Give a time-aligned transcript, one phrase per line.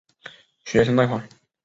[0.65, 1.23] 学生贷款。